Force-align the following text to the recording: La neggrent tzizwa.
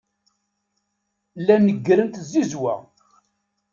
La 1.45 1.55
neggrent 1.59 2.11
tzizwa. 2.15 2.75